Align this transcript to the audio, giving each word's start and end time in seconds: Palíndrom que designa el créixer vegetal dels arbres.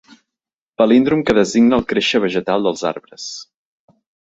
Palíndrom 0.81 1.21
que 1.27 1.35
designa 1.39 1.79
el 1.79 1.85
créixer 1.93 2.23
vegetal 2.25 2.67
dels 2.69 2.83
arbres. 2.95 3.29